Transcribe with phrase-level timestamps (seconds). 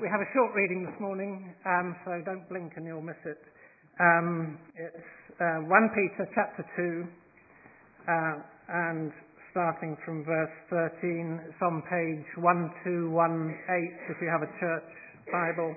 [0.00, 3.36] We have a short reading this morning, um, so don't blink and you'll miss it.
[4.00, 7.04] Um, it's uh, 1 Peter chapter 2,
[8.08, 8.36] uh,
[8.88, 9.12] and
[9.52, 10.56] starting from verse
[11.04, 11.52] 13.
[11.52, 13.60] It's on page 1218
[14.08, 14.88] if you have a church
[15.28, 15.76] Bible.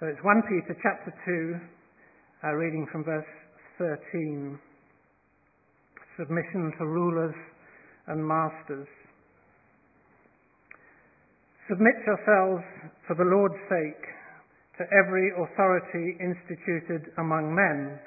[0.00, 1.62] So it's 1 Peter chapter 2,
[2.42, 3.30] uh, reading from verse
[3.78, 4.58] 13.
[6.18, 7.38] Submission to rulers
[8.08, 8.88] and masters.
[11.68, 12.64] Submit yourselves
[13.04, 14.04] for the Lord's sake
[14.80, 18.00] to every authority instituted among men,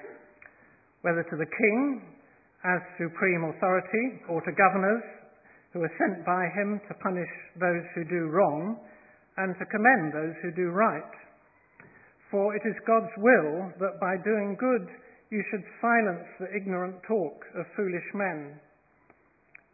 [1.06, 2.02] whether to the king
[2.66, 5.06] as supreme authority or to governors
[5.74, 7.30] who are sent by him to punish
[7.62, 8.82] those who do wrong
[9.38, 11.14] and to commend those who do right.
[12.34, 14.90] For it is God's will that by doing good
[15.30, 18.58] you should silence the ignorant talk of foolish men.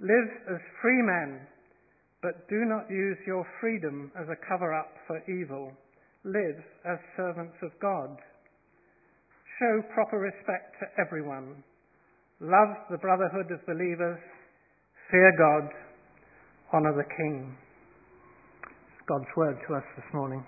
[0.04, 1.48] Live as free men
[2.22, 5.72] but do not use your freedom as a cover up for evil.
[6.26, 8.18] Live as servants of God.
[9.60, 11.64] Show proper respect to everyone.
[12.42, 14.20] Love the brotherhood of believers.
[15.12, 15.70] Fear God.
[16.74, 17.56] Honour the King.
[18.64, 20.44] It's God's word to us this morning.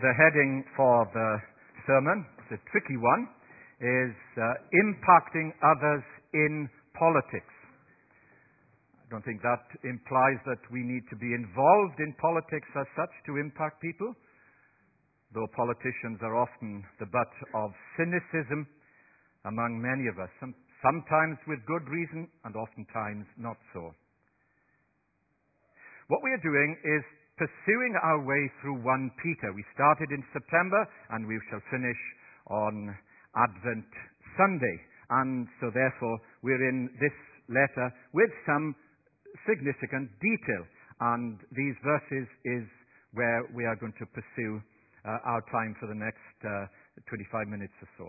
[0.00, 1.38] The heading for the
[1.86, 3.28] sermon, it's a tricky one,
[3.80, 4.42] is uh,
[4.84, 7.59] impacting others in politics
[9.10, 13.42] don't think that implies that we need to be involved in politics as such to
[13.42, 14.14] impact people,
[15.34, 18.70] though politicians are often the butt of cynicism
[19.50, 20.30] among many of us,
[20.78, 23.90] sometimes with good reason and oftentimes not so.
[26.06, 27.02] What we are doing is
[27.34, 29.50] pursuing our way through 1 Peter.
[29.50, 31.98] We started in September and we shall finish
[32.46, 32.94] on
[33.34, 33.90] Advent
[34.38, 34.76] Sunday.
[35.10, 37.16] And so therefore we're in this
[37.48, 38.74] letter with some
[39.48, 40.62] significant detail.
[41.00, 42.66] And these verses is
[43.12, 44.60] where we are going to pursue
[45.04, 46.68] uh, our time for the next uh,
[47.08, 48.06] 25 minutes or so.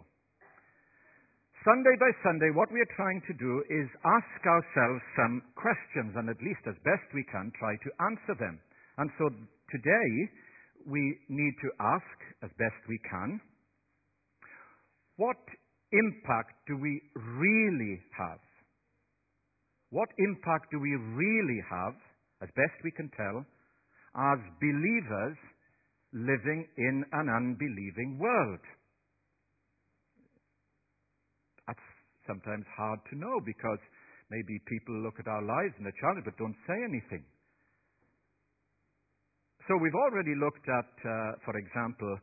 [1.63, 6.25] Sunday by Sunday, what we are trying to do is ask ourselves some questions and
[6.25, 8.57] at least as best we can try to answer them.
[8.97, 9.29] And so
[9.69, 10.09] today,
[10.89, 13.39] we need to ask as best we can,
[15.17, 15.37] what
[15.93, 16.97] impact do we
[17.37, 18.41] really have
[19.91, 21.95] what impact do we really have,
[22.41, 23.43] as best we can tell,
[24.15, 25.37] as believers
[26.15, 28.63] living in an unbelieving world?
[31.67, 31.87] That's
[32.27, 33.79] sometimes hard to know because
[34.31, 37.23] maybe people look at our lives and they're challenged but don't say anything.
[39.67, 42.17] So we've already looked at, uh, for example,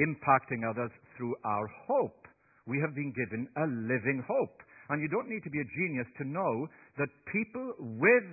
[0.00, 2.26] impacting others through our hope.
[2.66, 4.60] We have been given a living hope.
[4.88, 7.66] And you don't need to be a genius to know that people
[7.98, 8.28] with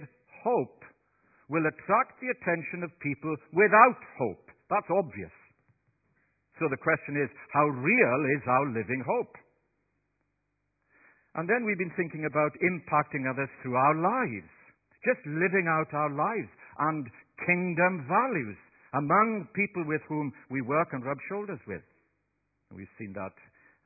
[0.45, 0.85] hope
[1.49, 4.45] will attract the attention of people without hope.
[4.69, 5.33] That's obvious.
[6.61, 9.33] So the question is, how real is our living hope?
[11.35, 14.53] And then we've been thinking about impacting others through our lives,
[15.01, 17.09] just living out our lives and
[17.45, 18.57] kingdom values
[18.93, 21.81] among people with whom we work and rub shoulders with.
[22.69, 23.33] We've seen that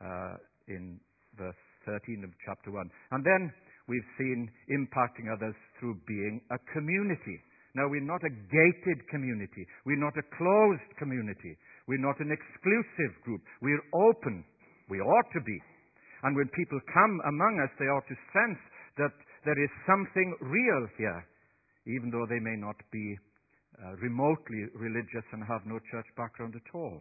[0.03, 0.35] uh,
[0.67, 0.99] in
[1.39, 1.55] verse
[1.87, 2.83] 13 of chapter 1.
[3.15, 3.47] And then
[3.87, 7.39] we've seen impacting others through being a community.
[7.73, 9.63] Now, we're not a gated community.
[9.85, 11.55] We're not a closed community.
[11.87, 13.41] We're not an exclusive group.
[13.61, 14.43] We're open.
[14.89, 15.57] We ought to be.
[16.23, 18.59] And when people come among us, they ought to sense
[18.97, 19.15] that
[19.45, 21.21] there is something real here,
[21.87, 23.15] even though they may not be
[23.77, 26.99] uh, remotely religious and have no church background at all.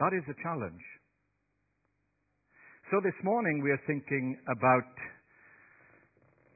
[0.00, 0.84] That is a challenge.
[2.92, 4.92] So this morning we are thinking about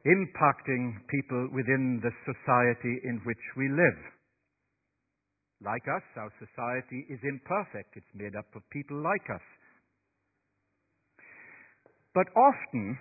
[0.05, 4.01] impacting people within the society in which we live.
[5.65, 7.97] Like us, our society is imperfect.
[7.97, 9.47] It's made up of people like us.
[12.13, 12.99] But often,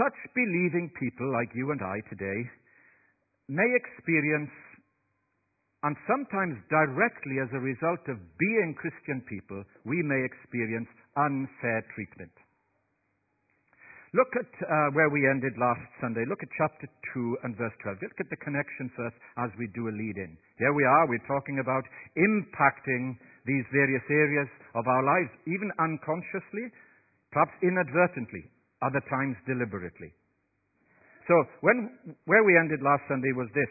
[0.00, 2.40] such believing people like you and I today
[3.52, 4.50] may experience,
[5.86, 12.34] and sometimes directly as a result of being Christian people, we may experience unfair treatment.
[14.16, 16.24] Look at uh, where we ended last Sunday.
[16.24, 18.00] Look at chapter 2 and verse 12.
[18.00, 20.32] Look at the connection first as we do a lead in.
[20.56, 21.84] Here we are, we're talking about
[22.16, 26.72] impacting these various areas of our lives, even unconsciously,
[27.30, 28.48] perhaps inadvertently,
[28.80, 30.10] other times deliberately.
[31.28, 31.92] So, when,
[32.24, 33.68] where we ended last Sunday was this,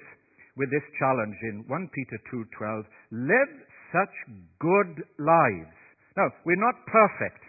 [0.58, 2.84] with this challenge in 1 Peter 2.12,
[3.14, 3.54] live
[3.94, 4.16] such
[4.60, 5.78] good lives
[6.18, 7.46] now, we're not perfect.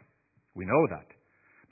[0.52, 1.08] We know that.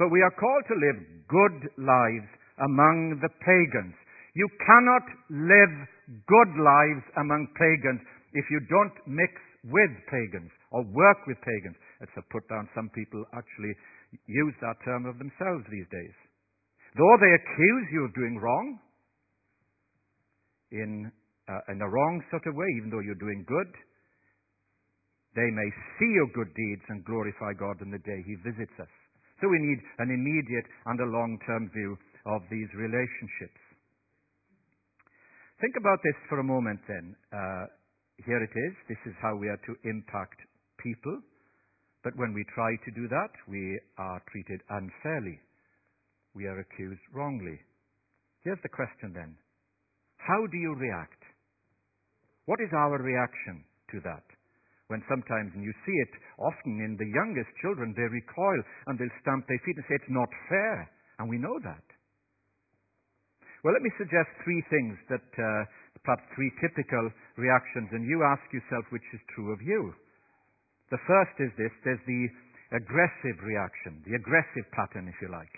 [0.01, 0.99] But we are called to live
[1.29, 2.31] good lives
[2.65, 3.93] among the pagans.
[4.33, 5.77] You cannot live
[6.25, 8.01] good lives among pagans
[8.33, 9.33] if you don't mix
[9.69, 11.77] with pagans or work with pagans.
[12.01, 12.69] It's a put down.
[12.73, 13.77] Some people actually
[14.25, 16.17] use that term of themselves these days.
[16.97, 18.81] Though they accuse you of doing wrong,
[20.73, 21.13] in,
[21.49, 23.71] uh, in a wrong sort of way, even though you're doing good,
[25.37, 28.91] they may see your good deeds and glorify God in the day He visits us.
[29.41, 31.93] So we need an immediate and a long term view
[32.25, 33.61] of these relationships.
[35.61, 37.17] Think about this for a moment then.
[37.33, 37.65] Uh,
[38.25, 38.75] here it is.
[38.89, 40.41] This is how we are to impact
[40.81, 41.21] people.
[42.03, 45.41] But when we try to do that, we are treated unfairly.
[46.35, 47.61] We are accused wrongly.
[48.41, 49.37] Here's the question then
[50.17, 51.26] How do you react?
[52.47, 54.23] What is our reaction to that?
[54.87, 59.19] When sometimes, and you see it often in the youngest children, they recoil and they'll
[59.23, 60.87] stamp their feet and say, It's not fair.
[61.19, 61.83] And we know that.
[63.67, 65.67] Well, let me suggest three things that, uh,
[66.07, 69.91] perhaps three typical reactions, and you ask yourself which is true of you.
[70.95, 72.31] The first is this there's the
[72.79, 75.51] aggressive reaction, the aggressive pattern, if you like.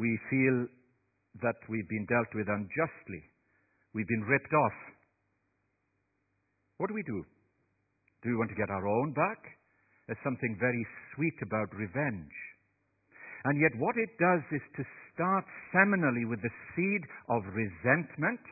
[0.00, 0.72] We feel
[1.42, 3.22] that we've been dealt with unjustly.
[3.94, 4.78] We've been ripped off.
[6.78, 7.24] What do we do?
[8.22, 9.38] Do we want to get our own back?
[10.06, 12.34] There's something very sweet about revenge.
[13.44, 14.82] And yet, what it does is to
[15.14, 18.42] start seminally with the seed of resentment.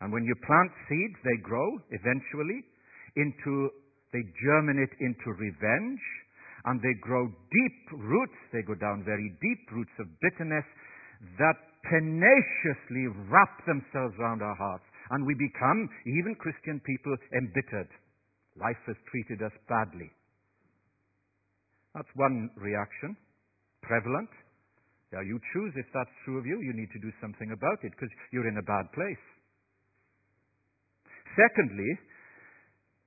[0.00, 2.64] And when you plant seeds, they grow eventually
[3.16, 3.70] into,
[4.12, 6.00] they germinate into revenge,
[6.64, 8.40] and they grow deep roots.
[8.52, 10.64] They go down very deep roots of bitterness
[11.20, 11.58] that
[11.88, 14.84] tenaciously wrap themselves around our hearts.
[15.10, 17.90] And we become, even Christian people, embittered.
[18.56, 20.10] Life has treated us badly.
[21.94, 23.16] That's one reaction,
[23.82, 24.30] prevalent.
[25.10, 26.62] Yeah, you choose if that's true of you.
[26.62, 29.24] You need to do something about it because you're in a bad place.
[31.34, 31.90] Secondly,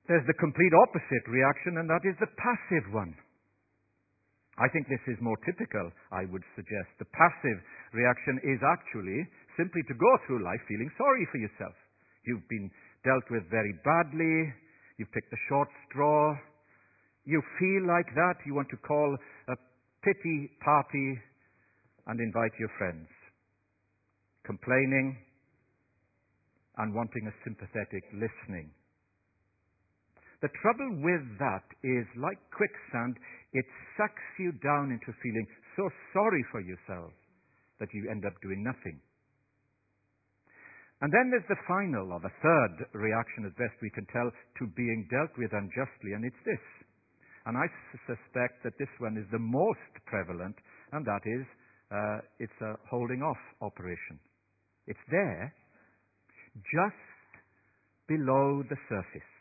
[0.04, 3.16] there's the complete opposite reaction, and that is the passive one.
[4.54, 6.94] I think this is more typical, I would suggest.
[7.02, 7.58] The passive
[7.90, 9.26] reaction is actually
[9.58, 11.74] simply to go through life feeling sorry for yourself.
[12.22, 12.70] You've been
[13.02, 14.54] dealt with very badly.
[14.98, 16.38] You've picked the short straw.
[17.26, 18.38] You feel like that.
[18.46, 19.16] You want to call
[19.48, 19.56] a
[20.06, 21.18] pity party
[22.06, 23.08] and invite your friends.
[24.46, 25.16] Complaining
[26.76, 28.70] and wanting a sympathetic listening.
[30.44, 33.16] The trouble with that is, like quicksand,
[33.56, 33.64] it
[33.96, 37.16] sucks you down into feeling so sorry for yourself
[37.80, 39.00] that you end up doing nothing.
[41.00, 44.68] And then there's the final, or the third reaction, as best we can tell, to
[44.76, 46.64] being dealt with unjustly, and it's this.
[47.48, 47.64] And I
[48.04, 50.60] suspect that this one is the most prevalent,
[50.92, 51.48] and that is
[51.88, 54.20] uh, it's a holding off operation.
[54.92, 55.56] It's there,
[56.68, 57.00] just
[58.12, 59.33] below the surface.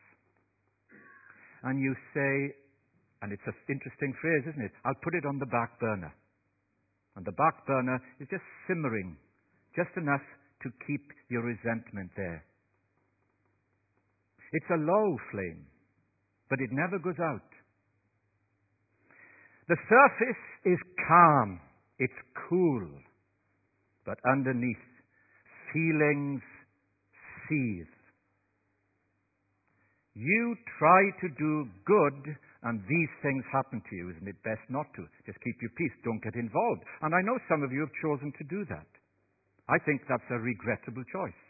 [1.63, 2.55] And you say,
[3.21, 4.71] and it's an interesting phrase, isn't it?
[4.83, 6.13] I'll put it on the back burner.
[7.15, 9.15] And the back burner is just simmering,
[9.75, 10.23] just enough
[10.63, 12.43] to keep your resentment there.
[14.51, 15.65] It's a low flame,
[16.49, 17.49] but it never goes out.
[19.69, 21.59] The surface is calm,
[21.97, 22.87] it's cool,
[24.05, 24.83] but underneath,
[25.71, 26.41] feelings
[27.47, 27.92] seethe.
[30.13, 31.53] You try to do
[31.85, 35.03] good and these things happen to you, isn't it best not to?
[35.27, 35.91] Just keep your peace.
[36.07, 36.87] Don't get involved.
[37.03, 38.87] And I know some of you have chosen to do that.
[39.67, 41.41] I think that's a regrettable choice.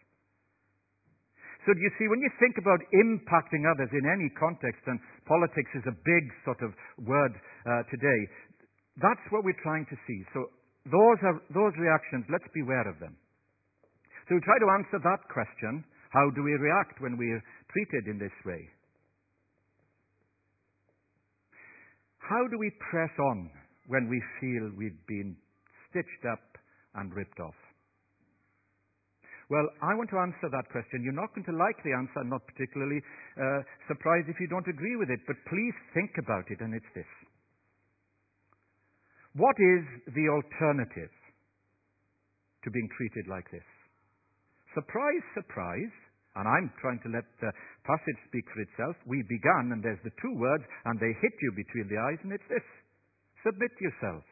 [1.66, 5.72] So do you see, when you think about impacting others in any context, and politics
[5.80, 6.76] is a big sort of
[7.08, 8.20] word uh, today,
[9.00, 10.20] that's what we're trying to see.
[10.36, 10.52] So
[10.92, 12.28] those are those reactions.
[12.28, 13.16] Let's beware of them.
[14.28, 17.42] So we try to answer that question: How do we react when we're
[17.74, 18.70] treated in this way?
[22.24, 23.52] How do we press on
[23.88, 25.36] when we feel we've been
[25.90, 26.56] stitched up
[26.96, 27.58] and ripped off?
[29.52, 31.04] Well, I want to answer that question.
[31.04, 32.24] You're not going to like the answer.
[32.24, 33.04] I'm not particularly
[33.36, 33.62] uh,
[33.92, 37.12] surprised if you don't agree with it, but please think about it, and it's this.
[39.36, 39.84] What is
[40.16, 41.12] the alternative
[42.64, 43.68] to being treated like this?
[44.74, 45.94] Surprise, surprise,
[46.36, 47.52] and I'm trying to let the
[47.86, 48.98] passage speak for itself.
[49.06, 52.34] We began, and there's the two words, and they hit you between the eyes, and
[52.34, 52.66] it's this
[53.46, 54.26] submit yourselves.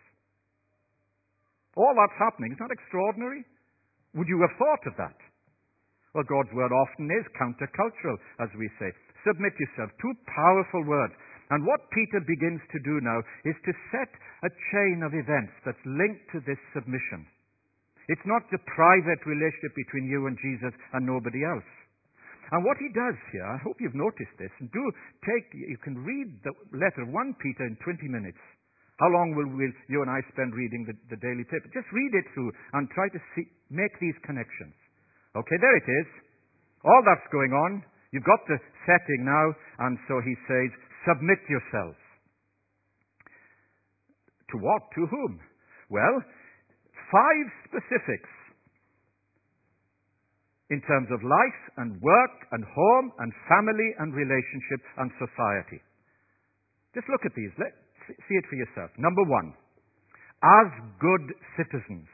[1.76, 2.56] All that's happening.
[2.56, 3.44] Isn't that extraordinary?
[4.16, 5.20] Would you have thought of that?
[6.12, 8.92] Well, God's word often is countercultural, as we say.
[9.24, 9.96] Submit yourself.
[10.02, 11.16] Two powerful words.
[11.52, 14.12] And what Peter begins to do now is to set
[14.44, 17.28] a chain of events that's linked to this submission.
[18.08, 21.68] It's not the private relationship between you and Jesus and nobody else.
[22.52, 24.84] And what he does here, I hope you've noticed this, and do
[25.24, 28.40] take, you can read the letter of 1 Peter in 20 minutes.
[29.00, 31.66] How long will, will you and I spend reading the, the daily paper?
[31.72, 34.76] Just read it through and try to see, make these connections.
[35.32, 36.08] Okay, there it is.
[36.84, 37.82] All that's going on.
[38.12, 39.56] You've got the setting now,
[39.88, 40.70] and so he says,
[41.08, 41.98] submit yourselves.
[44.52, 44.84] To what?
[45.00, 45.40] To whom?
[45.88, 46.20] Well,
[47.16, 48.32] five specifics
[50.72, 55.84] in terms of life and work and home and family and relationship and society.
[56.96, 57.52] Just look at these.
[57.60, 57.76] Let's
[58.08, 58.90] see it for yourself.
[58.96, 59.52] Number one,
[60.42, 61.26] as good
[61.60, 62.08] citizens.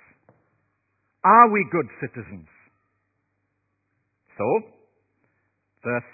[1.24, 2.50] Are we good citizens?
[4.38, 4.46] So,
[5.86, 6.12] verse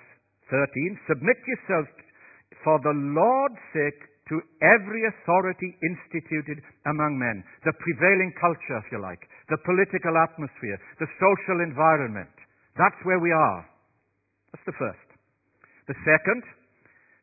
[0.52, 1.92] 13, submit yourselves
[2.64, 6.58] for the Lord's sake to every authority instituted
[6.90, 7.46] among men.
[7.62, 9.22] The prevailing culture, if you like,
[9.54, 12.34] the political atmosphere, the social environment.
[12.74, 13.62] That's where we are.
[14.50, 15.10] That's the first.
[15.86, 16.42] The second,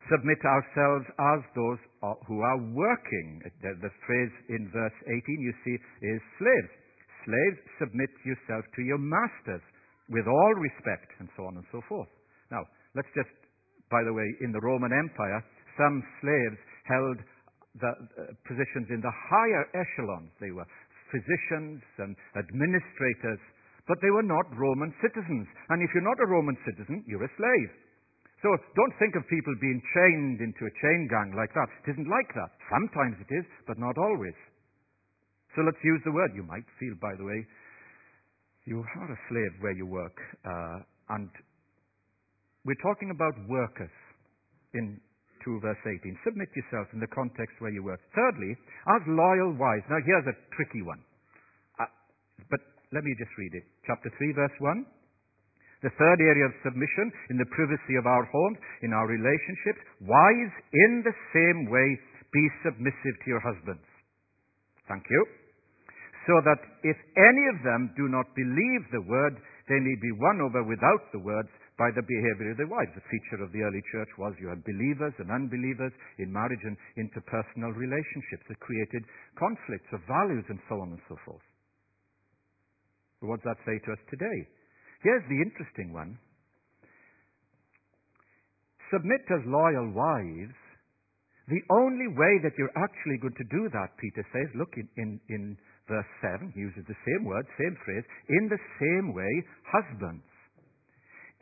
[0.07, 1.03] submit ourselves
[1.35, 1.81] as those
[2.31, 3.43] who are working.
[3.59, 5.75] The, phrase in verse 18 you see
[6.07, 6.71] is slaves.
[7.27, 9.61] Slaves, submit yourself to your masters
[10.07, 12.09] with all respect, and so on and so forth.
[12.51, 12.63] Now,
[12.95, 13.31] let's just,
[13.91, 15.43] by the way, in the Roman Empire,
[15.75, 17.17] some slaves held
[17.79, 20.31] the uh, positions in the higher echelons.
[20.43, 20.67] They were
[21.11, 23.39] physicians and administrators,
[23.87, 25.47] but they were not Roman citizens.
[25.69, 27.71] And if you're not a Roman citizen, you're a slave.
[28.41, 31.69] So don't think of people being chained into a chain gang like that.
[31.85, 32.49] It isn't like that.
[32.73, 34.33] Sometimes it is, but not always.
[35.53, 36.31] So let's use the word.
[36.33, 37.39] You might feel, by the way,
[38.65, 40.17] you are a slave where you work.
[40.41, 40.79] Uh,
[41.13, 41.29] and
[42.65, 43.93] we're talking about workers
[44.73, 44.97] in
[45.43, 46.17] 2 verse 18.
[46.23, 47.99] Submit yourself in the context where you work.
[48.13, 48.53] Thirdly,
[48.97, 49.85] as loyal wives.
[49.89, 51.01] Now here's a tricky one.
[51.79, 51.89] Uh,
[52.49, 52.61] but
[52.93, 53.65] let me just read it.
[53.85, 54.85] Chapter 3 verse 1.
[55.81, 59.81] The third area of submission in the privacy of our homes, in our relationships.
[60.05, 61.97] Wives, in the same way,
[62.29, 63.85] be submissive to your husbands.
[64.85, 65.41] Thank you
[66.27, 70.41] so that if any of them do not believe the word, they may be won
[70.41, 71.49] over without the words
[71.81, 72.93] by the behavior of their wives.
[72.93, 75.89] The feature of the early church was you had believers and unbelievers
[76.21, 79.01] in marriage and interpersonal relationships that created
[79.33, 81.41] conflicts of values and so on and so forth.
[83.17, 84.39] But what does that say to us today?
[85.01, 86.21] Here's the interesting one.
[88.93, 90.53] Submit as loyal wives.
[91.49, 95.09] The only way that you're actually going to do that, Peter says, look in, in,
[95.33, 95.57] in
[95.89, 99.33] verse 7, he uses the same word, same phrase, in the same way,
[99.65, 100.21] husbands.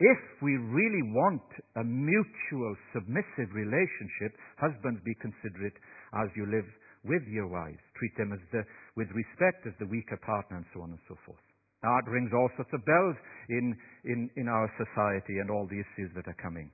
[0.00, 1.44] If we really want
[1.76, 5.76] a mutual submissive relationship, husbands be considerate
[6.16, 6.64] as you live
[7.04, 7.84] with your wives.
[8.00, 8.64] Treat them as the,
[8.96, 11.44] with respect as the weaker partner and so on and so forth.
[11.84, 13.16] Now it rings all sorts of bells
[13.52, 13.76] in,
[14.08, 16.72] in, in our society and all the issues that are coming.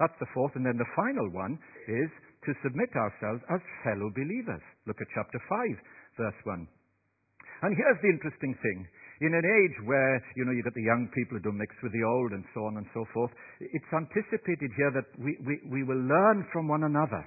[0.00, 0.56] That's the fourth.
[0.56, 2.10] And then the final one is
[2.48, 4.64] to submit ourselves as fellow believers.
[4.88, 6.68] Look at chapter 5 verse 1.
[7.64, 8.88] And here's the interesting thing.
[9.24, 11.92] In an age where, you know, you've got the young people who do mix with
[11.96, 15.82] the old and so on and so forth, it's anticipated here that we, we, we
[15.88, 17.24] will learn from one another.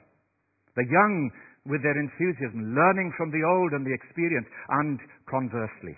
[0.77, 1.33] The young
[1.65, 4.47] with their enthusiasm, learning from the old and the experience,
[4.81, 5.97] and conversely.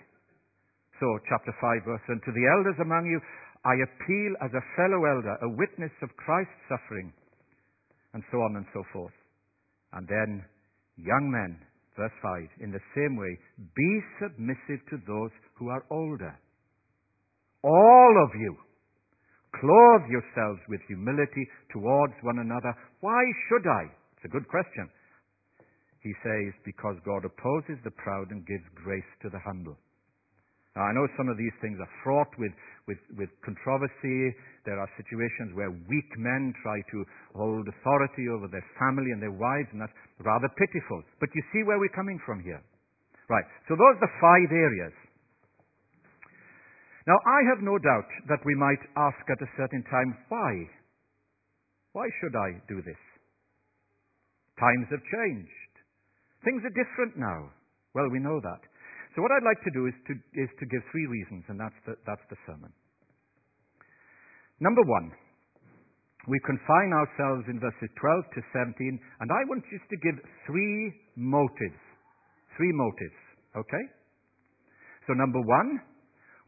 [0.98, 3.20] So, chapter 5, verse 1 To the elders among you,
[3.64, 7.12] I appeal as a fellow elder, a witness of Christ's suffering,
[8.14, 9.14] and so on and so forth.
[9.92, 10.44] And then,
[10.96, 11.60] young men,
[11.96, 13.32] Verse 5 In the same way,
[13.76, 16.34] be submissive to those who are older.
[17.62, 18.56] All of you,
[19.60, 22.74] clothe yourselves with humility towards one another.
[23.00, 23.82] Why should I?
[24.16, 24.88] It's a good question.
[26.02, 29.78] He says, because God opposes the proud and gives grace to the humble.
[30.74, 32.50] Now, I know some of these things are fraught with,
[32.86, 34.34] with, with controversy.
[34.66, 36.98] There are situations where weak men try to
[37.34, 41.02] hold authority over their family and their wives, and that's rather pitiful.
[41.18, 42.62] But you see where we're coming from here.
[43.30, 43.46] Right.
[43.68, 44.94] So those are the five areas.
[47.06, 50.50] Now, I have no doubt that we might ask at a certain time, why?
[51.92, 53.02] Why should I do this?
[54.58, 55.72] Times have changed.
[56.44, 57.50] Things are different now.
[57.94, 58.62] Well, we know that.
[59.14, 61.76] So what I'd like to do is to, is to give three reasons, and that's
[61.84, 62.72] the, that's the sermon.
[64.60, 65.12] Number one,
[66.28, 70.16] we confine ourselves in verses 12 to 17, and I want you to give
[70.46, 70.76] three
[71.16, 71.82] motives.
[72.56, 73.20] Three motives,
[73.56, 73.84] okay?
[75.08, 75.82] So number one,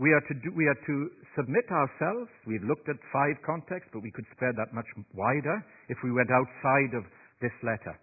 [0.03, 0.97] We are to, do, we are to
[1.39, 2.27] submit ourselves.
[2.51, 6.35] We've looked at five contexts, but we could spread that much wider if we went
[6.35, 7.07] outside of
[7.39, 7.95] this letter.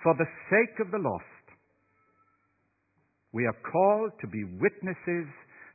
[0.00, 1.39] For the sake of the lost,
[3.32, 5.28] we are called to be witnesses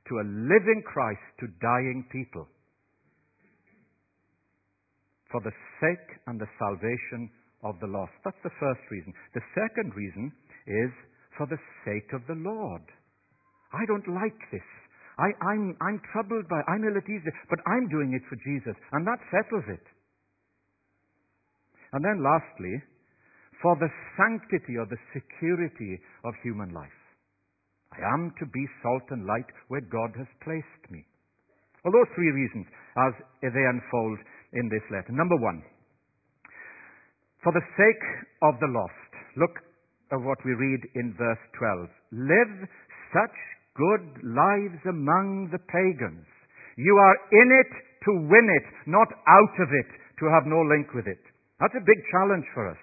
[0.10, 2.48] to a living Christ to dying people.
[5.32, 7.32] For the sake and the salvation
[7.64, 8.14] of the lost.
[8.24, 9.14] That's the first reason.
[9.34, 10.32] The second reason
[10.68, 10.92] is
[11.38, 12.86] for the sake of the Lord.
[13.74, 14.64] I don't like this.
[15.18, 18.36] I, am I'm, I'm troubled by, I'm ill at ease, but I'm doing it for
[18.44, 19.86] Jesus, and that settles it.
[21.96, 22.76] And then lastly,
[23.64, 23.88] for the
[24.20, 27.05] sanctity or the security of human life.
[27.96, 31.06] I am to be salt and light where God has placed me.
[31.84, 34.20] Well, those three reasons as they unfold
[34.54, 35.14] in this letter.
[35.14, 35.64] Number one,
[37.46, 38.06] for the sake
[38.42, 39.12] of the lost.
[39.38, 39.54] Look
[40.12, 42.26] at what we read in verse 12.
[42.26, 42.54] Live
[43.14, 43.38] such
[43.78, 46.26] good lives among the pagans.
[46.78, 47.72] You are in it
[48.10, 51.22] to win it, not out of it to have no link with it.
[51.60, 52.82] That's a big challenge for us.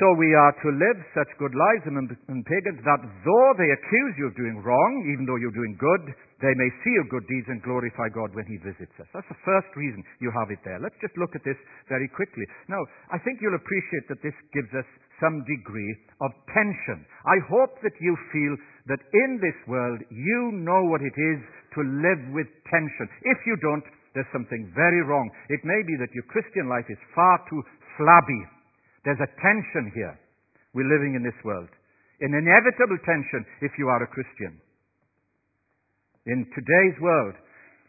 [0.00, 4.32] So we are to live such good lives among pagans that though they accuse you
[4.32, 7.60] of doing wrong, even though you're doing good, they may see your good deeds and
[7.60, 9.04] glorify God when He visits us.
[9.12, 10.80] That's the first reason you have it there.
[10.80, 11.60] Let's just look at this
[11.92, 12.48] very quickly.
[12.72, 12.80] Now,
[13.12, 14.88] I think you'll appreciate that this gives us
[15.20, 15.92] some degree
[16.24, 17.04] of tension.
[17.28, 18.56] I hope that you feel
[18.88, 21.44] that in this world you know what it is
[21.76, 23.04] to live with tension.
[23.36, 23.84] If you don't,
[24.16, 25.28] there's something very wrong.
[25.52, 27.60] It may be that your Christian life is far too
[28.00, 28.59] flabby
[29.04, 30.16] there's a tension here.
[30.74, 31.68] We're living in this world.
[32.20, 34.60] An inevitable tension if you are a Christian.
[36.28, 37.34] In today's world,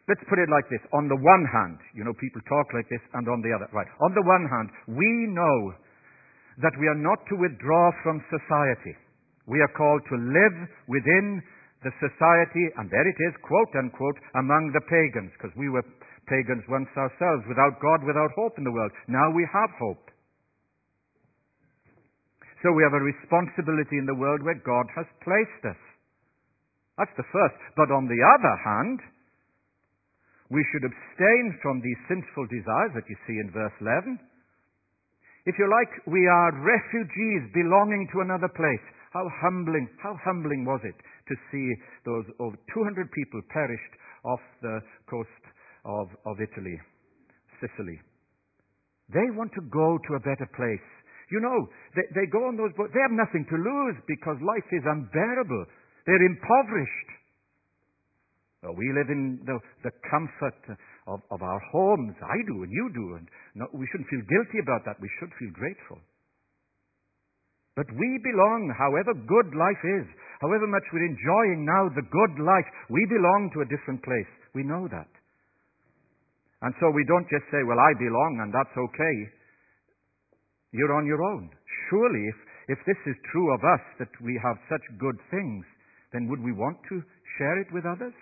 [0.08, 0.80] let's put it like this.
[0.96, 3.92] On the one hand, you know, people talk like this, and on the other, right.
[4.00, 5.76] On the one hand, we know
[6.64, 8.96] that we are not to withdraw from society.
[9.48, 11.44] We are called to live within
[11.84, 15.84] the society, and there it is, quote unquote, among the pagans, because we were
[16.30, 18.92] pagans once ourselves, without God, without hope in the world.
[19.10, 20.11] Now we have hope.
[22.62, 25.82] So we have a responsibility in the world where God has placed us.
[26.98, 27.58] That's the first.
[27.74, 29.00] But on the other hand,
[30.54, 34.20] we should abstain from these sinful desires that you see in verse 11.
[35.50, 38.86] If you like, we are refugees belonging to another place.
[39.10, 41.68] How humbling, how humbling was it to see
[42.06, 43.94] those over 200 people perished
[44.24, 45.44] off the coast
[45.86, 46.78] of, of Italy,
[47.60, 47.98] Sicily.
[49.10, 50.88] They want to go to a better place.
[51.32, 51.60] You know,
[51.96, 52.92] they, they go on those boats.
[52.92, 55.64] They have nothing to lose because life is unbearable.
[56.04, 57.10] They're impoverished.
[58.62, 60.62] Well, we live in the, the comfort
[61.08, 62.14] of, of our homes.
[62.22, 63.06] I do, and you do.
[63.18, 63.26] And
[63.58, 65.02] no, we shouldn't feel guilty about that.
[65.02, 65.98] We should feel grateful.
[67.74, 70.06] But we belong, however good life is,
[70.44, 74.30] however much we're enjoying now the good life, we belong to a different place.
[74.54, 75.10] We know that.
[76.62, 79.16] And so we don't just say, well, I belong and that's okay.
[80.72, 81.52] You're on your own.
[81.90, 85.66] Surely, if, if this is true of us, that we have such good things,
[86.16, 87.04] then would we want to
[87.38, 88.16] share it with others?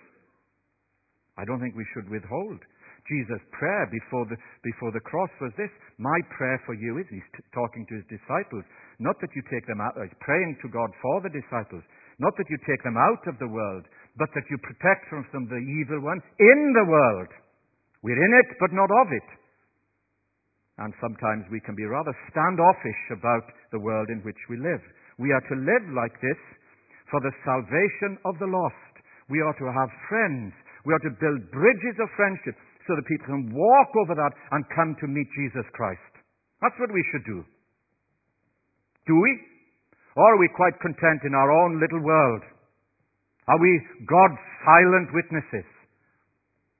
[1.37, 2.59] I don't think we should withhold.
[3.07, 7.25] Jesus' prayer before the, before the cross was this My prayer for you is, he's
[7.33, 8.65] t- talking to his disciples,
[9.01, 11.81] not that you take them out, he's praying to God for the disciples,
[12.21, 13.87] not that you take them out of the world,
[14.19, 17.31] but that you protect them from the evil one in the world.
[18.03, 19.27] We're in it, but not of it.
[20.79, 24.79] And sometimes we can be rather standoffish about the world in which we live.
[25.19, 26.39] We are to live like this
[27.11, 28.93] for the salvation of the lost.
[29.27, 30.55] We are to have friends.
[30.87, 32.55] We are to build bridges of friendship
[32.87, 36.13] so that people can walk over that and come to meet Jesus Christ.
[36.63, 37.43] That's what we should do.
[39.05, 39.31] Do we?
[40.15, 42.43] Or are we quite content in our own little world?
[43.47, 45.67] Are we God's silent witnesses?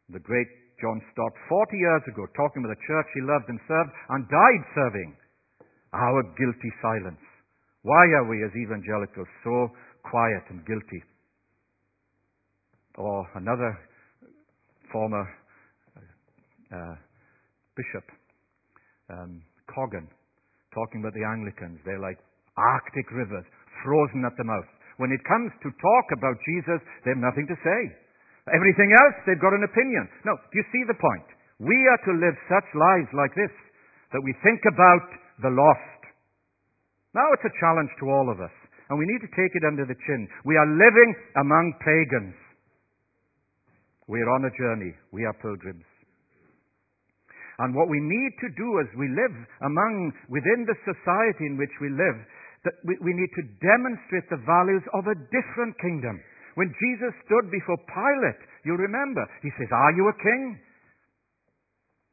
[0.10, 0.48] The great
[0.82, 4.63] John Stott 40 years ago, talking about a church he loved and served and died
[4.76, 5.12] serving.
[5.94, 7.24] Our guilty silence.
[7.82, 9.72] Why are we as evangelicals so
[10.04, 11.02] quiet and guilty?
[12.98, 13.74] Or another
[14.92, 15.26] former
[16.70, 16.96] uh,
[17.76, 18.06] bishop,
[19.10, 20.08] um, Coggan,
[20.74, 21.80] talking about the Anglicans.
[21.86, 22.20] They're like
[22.58, 23.46] Arctic rivers,
[23.84, 24.68] frozen at the mouth.
[24.98, 27.80] When it comes to talk about Jesus, they have nothing to say.
[28.47, 30.08] Everything else, they've got an opinion.
[30.23, 31.28] No, do you see the point?
[31.60, 33.52] We are to live such lives like this,
[34.15, 35.06] that we think about
[35.43, 36.02] the lost.
[37.13, 38.54] Now it's a challenge to all of us,
[38.89, 40.30] and we need to take it under the chin.
[40.45, 42.38] We are living among pagans.
[44.08, 44.93] We are on a journey.
[45.12, 45.86] We are pilgrims.
[47.60, 49.36] And what we need to do as we live
[49.67, 52.17] among, within the society in which we live,
[52.63, 56.17] that we, we need to demonstrate the values of a different kingdom.
[56.56, 60.58] When Jesus stood before Pilate, you'll remember, he says, Are you a king?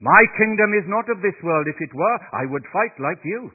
[0.01, 1.66] My kingdom is not of this world.
[1.68, 3.49] If it were, I would fight like you.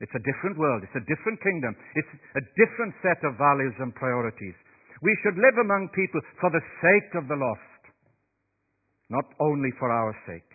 [0.00, 0.84] It's a different world.
[0.84, 1.76] It's a different kingdom.
[1.96, 4.56] It's a different set of values and priorities.
[5.00, 7.80] We should live among people for the sake of the lost,
[9.08, 10.48] not only for our sake.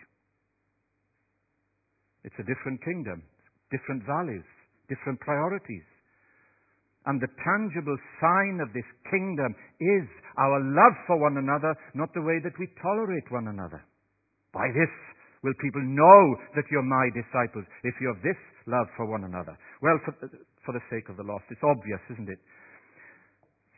[2.22, 3.22] It's a different kingdom,
[3.70, 4.46] different values,
[4.90, 5.86] different priorities.
[7.06, 10.06] And the tangible sign of this kingdom is
[10.38, 13.78] our love for one another, not the way that we tolerate one another.
[14.50, 14.90] By this
[15.46, 16.20] will people know
[16.58, 19.54] that you're my disciples, if you have this love for one another.
[19.78, 20.18] Well, for,
[20.66, 21.46] for the sake of the lost.
[21.54, 22.42] It's obvious, isn't it?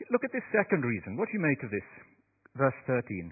[0.09, 1.21] Look at this second reason.
[1.21, 1.89] What do you make of this?
[2.57, 3.29] Verse 13.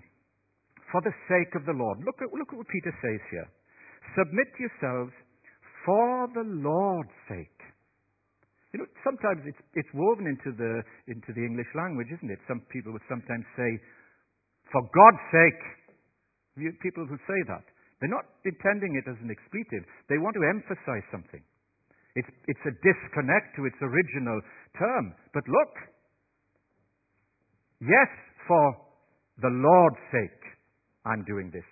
[0.93, 2.05] For the sake of the Lord.
[2.05, 3.49] Look at, look at what Peter says here.
[4.13, 5.15] Submit yourselves
[5.89, 7.56] for the Lord's sake.
[8.77, 12.37] You know, sometimes it's, it's woven into the, into the English language, isn't it?
[12.45, 13.71] Some people would sometimes say,
[14.69, 15.63] for God's sake.
[16.85, 17.65] People who say that.
[18.05, 19.89] They're not intending it as an expletive.
[20.13, 21.41] They want to emphasize something.
[22.21, 24.45] It's, it's a disconnect to its original
[24.77, 25.17] term.
[25.33, 25.73] But look,
[27.81, 28.13] yes,
[28.45, 28.77] for
[29.41, 30.43] the Lord's sake,
[31.09, 31.65] I'm doing this.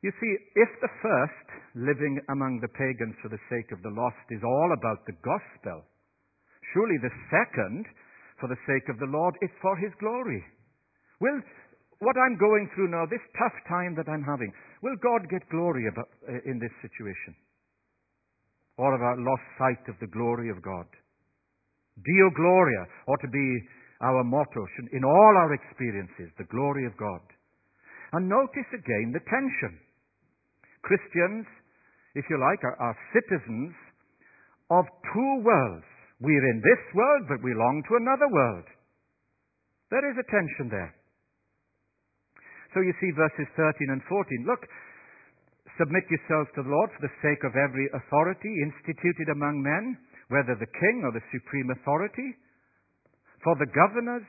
[0.00, 4.24] You see, if the first, living among the pagans for the sake of the lost,
[4.32, 5.84] is all about the gospel,
[6.72, 7.84] surely the second,
[8.40, 10.40] for the sake of the Lord, is for his glory.
[11.20, 11.40] Will
[12.00, 14.48] what I'm going through now, this tough time that I'm having,
[14.80, 17.36] will God get glory about, uh, in this situation?
[18.80, 20.88] Or have I lost sight of the glory of God?
[22.00, 23.48] Deo Gloria ought to be
[24.00, 24.64] our motto
[24.96, 27.20] in all our experiences, the glory of God.
[28.16, 29.76] And notice again the tension.
[30.82, 31.46] Christians,
[32.14, 33.74] if you like, are, are citizens
[34.70, 35.86] of two worlds.
[36.20, 38.66] We're in this world, but we belong to another world.
[39.90, 40.92] There is a tension there.
[42.74, 44.46] So you see verses 13 and 14.
[44.46, 44.62] Look,
[45.74, 49.98] submit yourselves to the Lord for the sake of every authority instituted among men,
[50.30, 52.36] whether the king or the supreme authority,
[53.42, 54.28] for the governors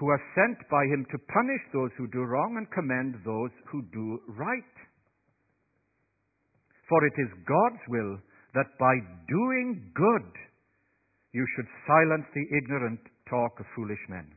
[0.00, 3.82] who are sent by him to punish those who do wrong and commend those who
[3.92, 4.74] do right.
[6.88, 8.18] For it is God's will
[8.54, 8.94] that by
[9.28, 10.28] doing good
[11.32, 14.30] you should silence the ignorant talk of foolish men.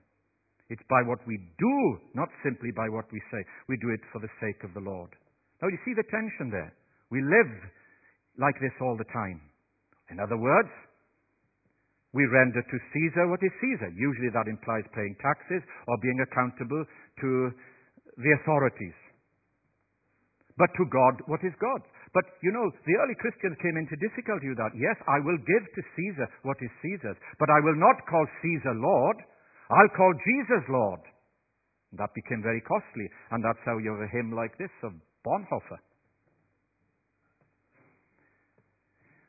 [0.70, 1.78] It's by what we do,
[2.16, 3.40] not simply by what we say.
[3.70, 5.14] We do it for the sake of the Lord.
[5.62, 6.74] Now, you see the tension there.
[7.10, 7.54] We live
[8.38, 9.40] like this all the time.
[10.12, 10.70] In other words,
[12.14, 13.92] we render to Caesar what is Caesar.
[13.96, 16.84] Usually that implies paying taxes or being accountable
[17.22, 17.30] to
[18.18, 18.98] the authorities.
[20.58, 21.82] But to God, what is God?
[22.18, 24.74] But you know, the early Christians came into difficulty with that.
[24.74, 28.74] Yes, I will give to Caesar what is Caesar's, but I will not call Caesar
[28.74, 29.22] Lord.
[29.70, 31.06] I'll call Jesus Lord.
[31.94, 35.78] That became very costly, and that's how you have a hymn like this of Bonhoeffer.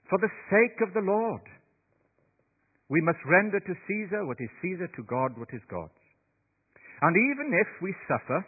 [0.09, 1.44] For the sake of the Lord,
[2.88, 5.92] we must render to Caesar what is Caesar, to God what is God's.
[7.05, 8.40] And even if we suffer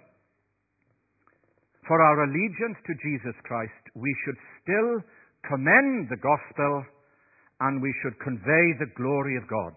[1.91, 5.03] for our allegiance to Jesus Christ, we should still
[5.43, 6.87] commend the gospel
[7.67, 9.75] and we should convey the glory of God.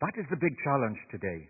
[0.00, 1.44] That is the big challenge today.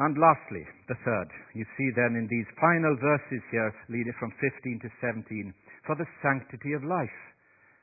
[0.00, 1.28] And lastly, the third.
[1.52, 5.52] You see then in these final verses here, leading from 15 to 17,
[5.84, 7.20] for the sanctity of life.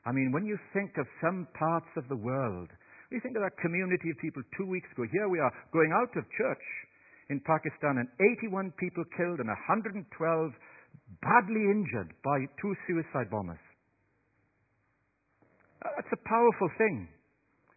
[0.02, 2.66] I mean, when you think of some parts of the world,
[3.14, 5.06] we think of that community of people two weeks ago.
[5.06, 6.66] Here we are going out of church
[7.32, 8.08] in Pakistan and
[8.44, 10.04] 81 people killed and 112
[11.24, 13.64] badly injured by two suicide bombers.
[15.80, 17.08] Uh, that's a powerful thing.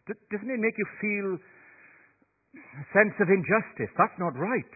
[0.05, 3.89] Doesn't it make you feel a sense of injustice?
[3.97, 4.75] That's not right.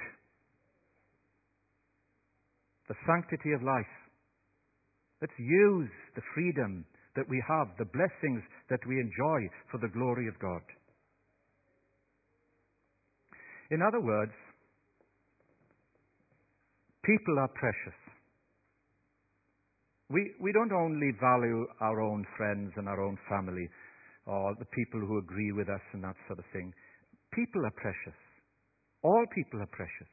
[2.88, 3.94] The sanctity of life.
[5.22, 9.40] Let's use the freedom that we have, the blessings that we enjoy
[9.70, 10.64] for the glory of God.
[13.70, 14.34] In other words,
[17.10, 17.98] people are precious.
[20.14, 23.66] We, we don't only value our own friends and our own family
[24.26, 26.70] or the people who agree with us and that sort of thing.
[27.34, 28.18] People are precious.
[29.02, 30.12] All people are precious.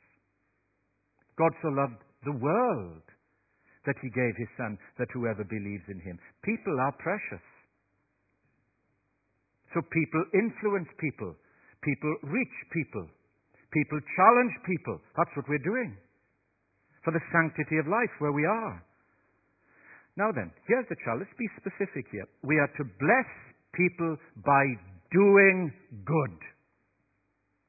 [1.37, 3.05] God so loved the world
[3.85, 6.17] that he gave his son that whoever believes in him.
[6.45, 7.45] People are precious.
[9.77, 11.37] So people influence people.
[11.85, 13.05] People reach people.
[13.73, 14.97] People challenge people.
[15.17, 15.97] That's what we're doing.
[17.07, 18.83] For the sanctity of life where we are.
[20.19, 21.31] Now then, here's the challenge.
[21.31, 22.27] Let's be specific here.
[22.43, 23.31] We are to bless
[23.71, 24.65] people by
[25.15, 25.71] doing
[26.03, 26.35] good.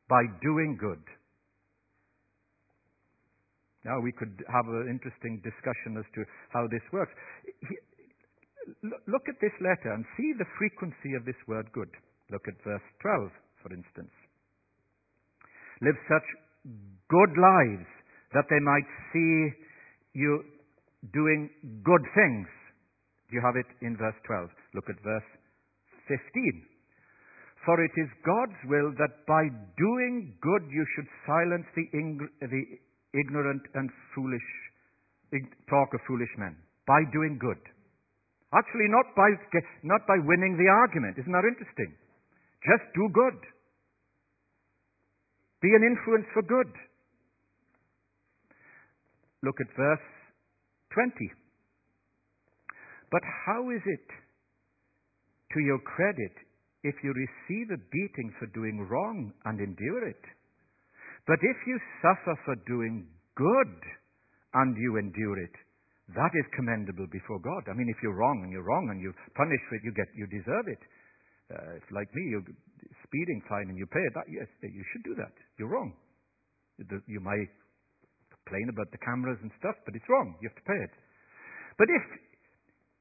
[0.10, 1.06] By doing good.
[3.86, 7.14] Now, we could have an interesting discussion as to how this works.
[9.06, 11.94] Look at this letter and see the frequency of this word good.
[12.34, 13.30] Look at verse 12,
[13.62, 14.12] for instance.
[15.86, 16.28] Live such
[17.06, 17.88] good lives
[18.34, 19.34] that they might see
[20.14, 20.44] you
[21.14, 21.50] doing
[21.84, 22.48] good things.
[23.32, 24.50] You have it in verse 12?
[24.74, 25.30] Look at verse
[26.08, 26.18] 15.
[27.68, 29.44] For it is God's will that by
[29.76, 32.64] doing good you should silence the, ing- the
[33.12, 34.48] ignorant and foolish
[35.68, 36.56] talk of foolish men.
[36.88, 37.60] By doing good.
[38.56, 39.28] Actually, not by,
[39.84, 41.20] not by winning the argument.
[41.20, 41.92] Isn't that interesting?
[42.64, 43.36] Just do good.
[45.60, 46.72] Be an influence for good.
[49.44, 50.08] Look at verse
[50.94, 51.14] 20.
[53.12, 54.08] But how is it
[55.54, 56.36] to your credit
[56.84, 60.24] if you receive a beating for doing wrong and endure it?
[61.28, 63.76] But if you suffer for doing good
[64.54, 65.56] and you endure it,
[66.16, 67.68] that is commendable before God.
[67.68, 70.08] I mean, if you're wrong and you're wrong and you punish for it, you get
[70.16, 70.80] you deserve it.
[71.52, 72.48] Uh, if like me, you're
[73.04, 75.32] speeding fine and you pay it, that, yes, you should do that.
[75.60, 75.96] You're wrong.
[77.08, 77.52] You might
[78.48, 80.40] complain about the cameras and stuff, but it's wrong.
[80.40, 80.94] You have to pay it.
[81.76, 82.04] But if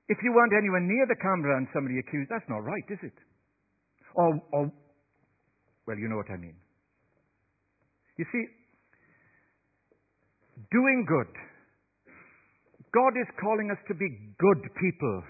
[0.08, 3.18] if you weren't anywhere near the camera and somebody accused, that's not right, is it?
[4.14, 4.70] Or, or
[5.86, 6.54] well, you know what I mean.
[8.18, 8.44] You see,
[10.70, 11.32] doing good.
[12.94, 15.22] God is calling us to be good people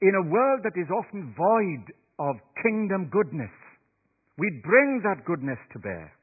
[0.00, 1.84] in a world that is often void
[2.18, 3.52] of kingdom goodness.
[4.38, 6.19] We bring that goodness to bear.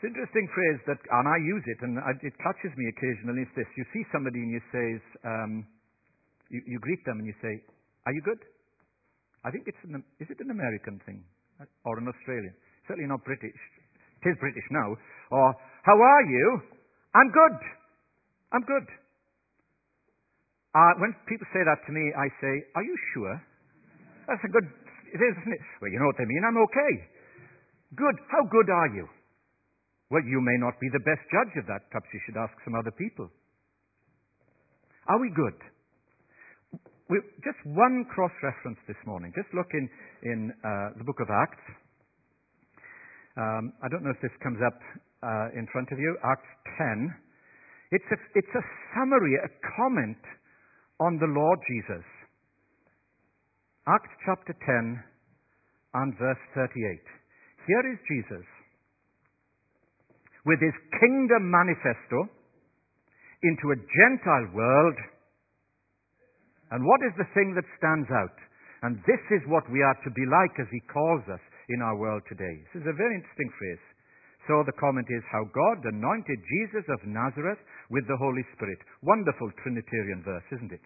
[0.00, 3.44] It's an interesting phrase that, and I use it, and it catches me occasionally.
[3.44, 4.86] It's this: you see somebody and you say,
[5.28, 5.52] um,
[6.48, 7.60] you, you, greet them and you say,
[8.08, 8.40] "Are you good?"
[9.44, 11.20] I think it's an, is it an American thing
[11.84, 12.56] or an Australian?
[12.88, 13.60] Certainly not British.
[14.24, 14.96] It is British now.
[15.36, 15.52] Or
[15.84, 16.64] how are you?
[17.12, 17.56] I'm good.
[18.56, 18.88] I'm good.
[20.80, 23.36] Uh, when people say that to me, I say, "Are you sure?"
[24.32, 24.64] That's a good.
[25.12, 25.64] It is, isn't it?
[25.84, 26.40] Well, you know what they mean.
[26.40, 26.92] I'm okay.
[28.00, 28.16] Good.
[28.32, 29.19] How good are you?
[30.10, 31.86] Well, you may not be the best judge of that.
[31.94, 33.30] Perhaps you should ask some other people.
[35.06, 35.54] Are we good?
[37.06, 39.30] We, just one cross reference this morning.
[39.38, 39.86] Just look in,
[40.26, 41.62] in uh, the book of Acts.
[43.38, 44.78] Um, I don't know if this comes up
[45.22, 46.18] uh, in front of you.
[46.26, 47.14] Acts 10.
[47.94, 50.22] It's a, it's a summary, a comment
[50.98, 52.06] on the Lord Jesus.
[53.86, 54.98] Acts chapter 10
[56.02, 56.66] and verse 38.
[57.66, 58.46] Here is Jesus
[60.50, 62.26] with his kingdom manifesto
[63.46, 64.98] into a Gentile world.
[66.74, 68.34] And what is the thing that stands out?
[68.82, 71.94] And this is what we are to be like as he calls us in our
[71.94, 72.66] world today.
[72.74, 73.84] This is a very interesting phrase.
[74.50, 77.62] So the comment is how God anointed Jesus of Nazareth
[77.94, 78.82] with the Holy Spirit.
[79.06, 80.82] Wonderful Trinitarian verse, isn't it?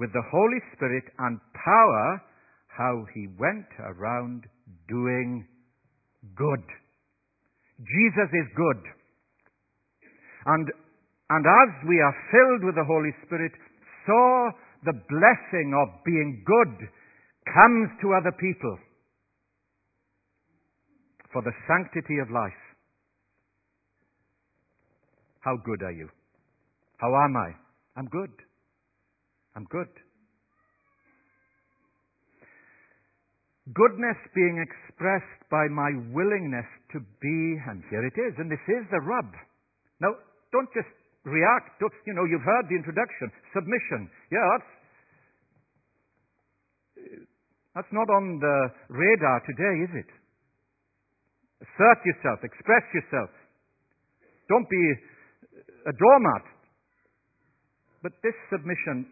[0.00, 2.24] With the Holy Spirit and power,
[2.72, 4.48] how he went around
[4.88, 5.44] doing
[6.32, 6.64] good.
[7.78, 8.82] Jesus is good.
[10.46, 10.66] And,
[11.30, 13.52] and as we are filled with the Holy Spirit,
[14.06, 14.18] so
[14.84, 16.88] the blessing of being good
[17.46, 18.78] comes to other people
[21.32, 22.62] for the sanctity of life.
[25.40, 26.08] How good are you?
[26.98, 27.50] How am I?
[27.96, 28.30] I'm good.
[29.56, 29.88] I'm good.
[33.70, 37.38] Goodness being expressed by my willingness to be,
[37.70, 39.30] and here it is, and this is the rub.
[40.02, 40.18] Now,
[40.50, 40.90] don't just
[41.22, 41.78] react.
[41.78, 43.30] You know, you've heard the introduction.
[43.54, 44.10] Submission.
[44.34, 44.70] Yeah, that's,
[47.78, 48.56] that's not on the
[48.90, 50.10] radar today, is it?
[51.62, 52.42] Assert yourself.
[52.42, 53.30] Express yourself.
[54.50, 54.84] Don't be
[55.86, 56.44] a doormat.
[58.02, 59.06] But this submission,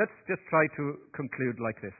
[0.00, 1.92] let's just try to conclude like this.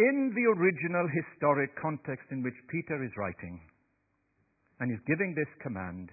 [0.00, 3.60] In the original historic context in which Peter is writing,
[4.80, 6.08] and is giving this command,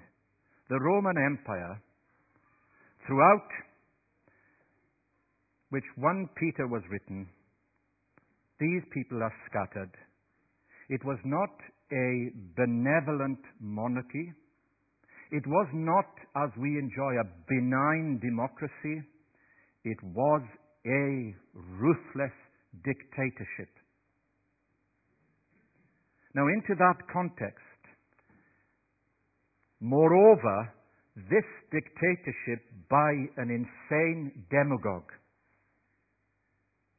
[0.67, 1.82] the Roman Empire,
[3.08, 3.47] throughout
[5.69, 7.30] which 1 Peter was written,
[8.60, 9.95] these people are scattered.
[10.89, 11.56] It was not
[11.93, 14.34] a benevolent monarchy.
[15.32, 16.12] It was not,
[16.43, 19.02] as we enjoy, a benign democracy.
[19.86, 20.41] It was
[20.86, 22.36] a ruthless
[22.88, 23.67] dictatorship.
[26.32, 27.82] Now, into that context,
[29.82, 30.71] moreover,
[31.28, 35.12] this dictatorship by an insane demagogue.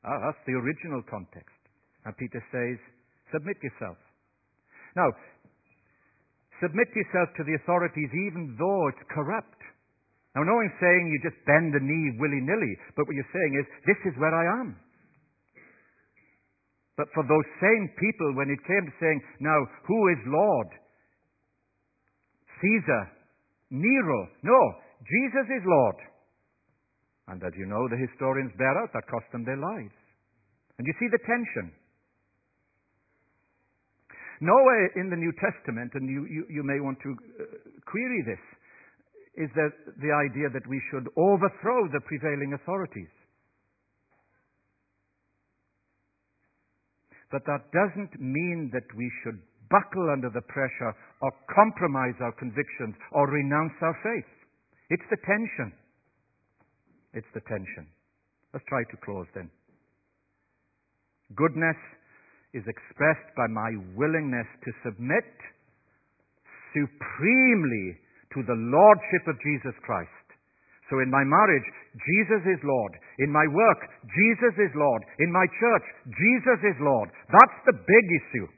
[0.05, 1.57] Ah, that's the original context.
[2.05, 2.77] And Peter says,
[3.33, 3.97] submit yourself.
[4.97, 5.09] Now,
[6.61, 9.63] submit yourself to the authorities even though it's corrupt.
[10.35, 13.53] Now, no one's saying you just bend the knee willy nilly, but what you're saying
[13.59, 14.77] is, this is where I am.
[16.99, 20.67] But for those same people, when it came to saying, now, who is Lord?
[22.59, 23.03] Caesar,
[23.71, 24.27] Nero.
[24.43, 24.61] No,
[25.07, 25.99] Jesus is Lord.
[27.31, 29.95] And as you know, the historians bear out that cost them their lives.
[30.79, 31.71] And you see the tension.
[34.41, 37.45] Nowhere in the New Testament, and you, you, you may want to uh,
[37.87, 38.43] query this,
[39.47, 39.71] is there
[40.03, 43.11] the idea that we should overthrow the prevailing authorities.
[47.31, 49.39] But that doesn't mean that we should
[49.69, 54.33] buckle under the pressure or compromise our convictions or renounce our faith.
[54.89, 55.73] It's the tension.
[57.13, 57.87] It's the tension.
[58.53, 59.51] Let's try to close then.
[61.37, 61.77] Goodness
[62.55, 65.29] is expressed by my willingness to submit
[66.73, 68.01] supremely
[68.33, 70.18] to the Lordship of Jesus Christ.
[70.89, 71.69] So in my marriage,
[72.01, 72.93] Jesus is Lord.
[73.21, 75.05] In my work, Jesus is Lord.
[75.21, 77.13] In my church, Jesus is Lord.
[77.29, 78.49] That's the big issue.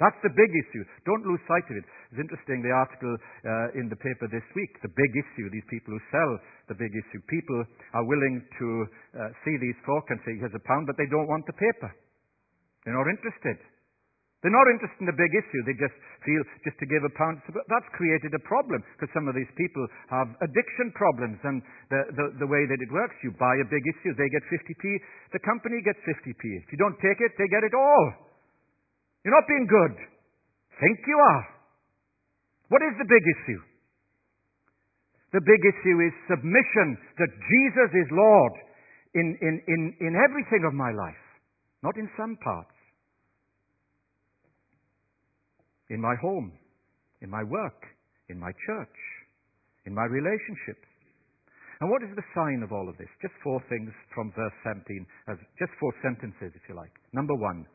[0.00, 0.84] That's the big issue.
[1.04, 1.84] Don't lose sight of it.
[2.08, 3.12] It's interesting, the article
[3.44, 6.32] uh, in the paper this week, the big issue, these people who sell
[6.72, 7.20] the big issue.
[7.28, 7.60] People
[7.92, 8.68] are willing to
[9.20, 11.92] uh, see these folk and say, here's a pound, but they don't want the paper.
[12.84, 13.60] They're not interested.
[14.40, 15.60] They're not interested in the big issue.
[15.68, 15.92] They just
[16.24, 17.44] feel just to give a pound.
[17.44, 21.60] That's created a problem because some of these people have addiction problems and
[21.92, 24.84] the, the, the, way that it works, you buy a big issue, they get 50p,
[25.36, 26.40] the company gets 50p.
[26.64, 28.06] If you don't take it, they get it all.
[29.28, 29.94] You're not being good.
[30.80, 31.44] Think you are.
[32.72, 33.60] What is the big issue?
[35.36, 38.54] The big issue is submission that Jesus is Lord
[39.12, 41.24] in, in, in, in everything of my life,
[41.84, 42.72] not in some parts.
[45.90, 46.54] In my home,
[47.20, 47.82] in my work,
[48.30, 48.98] in my church,
[49.84, 50.86] in my relationships.
[51.80, 53.08] And what is the sign of all of this?
[53.20, 54.84] Just four things from verse 17,
[55.28, 56.92] as just four sentences, if you like.
[57.12, 57.66] Number one,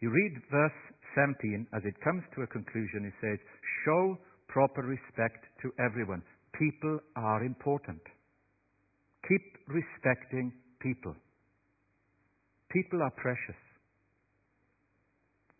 [0.00, 0.80] you read verse
[1.16, 3.08] 17 as it comes to a conclusion.
[3.08, 3.38] It says,
[3.84, 4.18] Show
[4.48, 6.22] proper respect to everyone.
[6.52, 8.00] People are important.
[9.26, 11.16] Keep respecting people.
[12.70, 13.58] People are precious.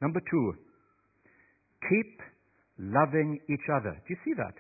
[0.03, 0.53] Number two,
[1.89, 2.21] Keep
[2.79, 3.93] loving each other.
[3.93, 4.57] Do you see that?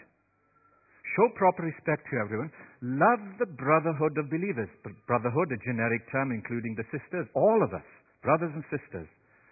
[1.17, 2.51] Show proper respect to everyone.
[2.83, 4.69] Love the brotherhood of believers.
[5.07, 7.29] Brotherhood, a generic term including the sisters.
[7.35, 7.87] All of us,
[8.23, 9.09] brothers and sisters.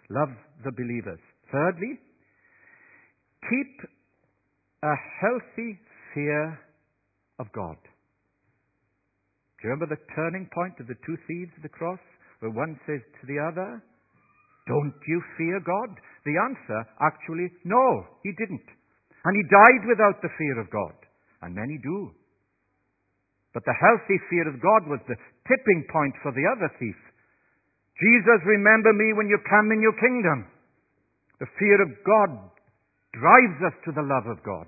[0.09, 0.29] Love
[0.65, 1.19] the believers.
[1.51, 1.99] Thirdly,
[3.47, 3.73] keep
[4.83, 5.79] a healthy
[6.13, 6.59] fear
[7.39, 7.77] of God.
[9.61, 11.99] Do you remember the turning point of the two thieves of the cross?
[12.39, 13.79] Where one says to the other,
[14.67, 15.91] Don't you fear God?
[16.23, 18.67] The answer, actually, no, he didn't.
[19.25, 20.95] And he died without the fear of God.
[21.41, 22.11] And many do.
[23.53, 26.95] But the healthy fear of God was the tipping point for the other thief.
[27.99, 30.47] Jesus, remember me when you come in your kingdom.
[31.39, 32.31] The fear of God
[33.13, 34.67] drives us to the love of God.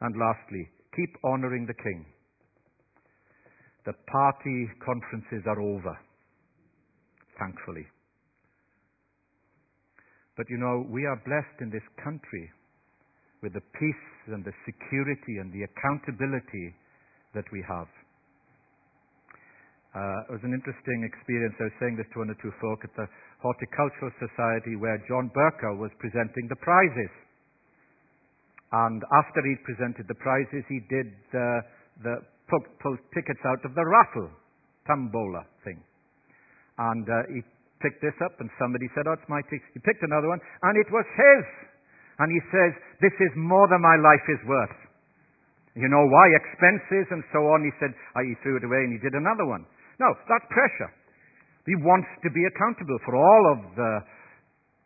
[0.00, 2.06] And lastly, keep honoring the king.
[3.84, 5.98] The party conferences are over,
[7.42, 7.86] thankfully.
[10.38, 12.46] But you know, we are blessed in this country
[13.42, 16.78] with the peace and the security and the accountability
[17.34, 17.90] that we have.
[19.92, 21.52] Uh, it was an interesting experience.
[21.60, 23.04] I was saying this to one or two folk at the
[23.44, 27.12] Horticultural Society where John Bercow was presenting the prizes.
[28.72, 31.48] And after he'd presented the prizes, he did the,
[32.08, 32.14] the
[32.48, 34.32] pull, pull tickets out of the raffle,
[34.88, 35.76] tombola thing.
[36.78, 37.40] And uh, he
[37.82, 39.66] picked this up and somebody said, oh, it's my ticket.
[39.74, 41.44] He picked another one and it was his.
[42.22, 42.70] And he says,
[43.02, 44.78] this is more than my life is worth.
[45.74, 46.26] You know why?
[46.36, 47.64] Expenses and so on.
[47.64, 49.64] He said, oh, he threw it away and he did another one.
[49.98, 50.92] No, that's pressure.
[51.64, 53.92] He wants to be accountable for all of the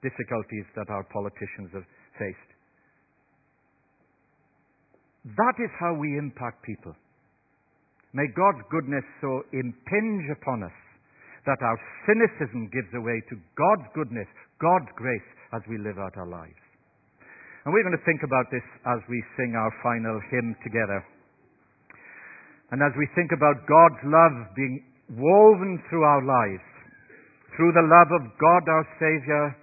[0.02, 2.50] difficulties that our politicians have faced.
[5.34, 6.94] That is how we impact people.
[8.14, 10.76] May God's goodness so impinge upon us
[11.46, 14.26] that our cynicism gives way to God's goodness,
[14.58, 16.58] God's grace as we live out our lives.
[17.64, 21.02] And we're going to think about this as we sing our final hymn together.
[22.70, 24.82] And as we think about God's love being
[25.14, 26.66] woven through our lives,
[27.54, 29.54] through the love of God our Saviour,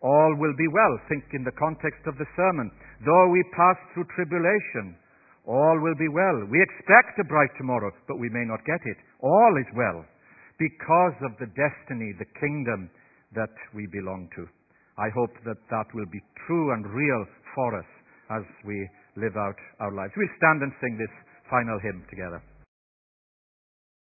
[0.00, 0.94] all will be well.
[1.08, 2.72] Think in the context of the sermon.
[3.04, 4.96] Though we pass through tribulation,
[5.44, 6.44] all will be well.
[6.48, 8.98] We expect a bright tomorrow, but we may not get it.
[9.20, 10.04] All is well
[10.58, 12.90] because of the destiny, the kingdom
[13.34, 14.46] that we belong to.
[14.98, 17.86] I hope that that will be true and real for us
[18.30, 18.76] as we
[19.16, 20.12] live out our lives.
[20.16, 21.14] We stand and sing this
[21.48, 22.42] final hymn together.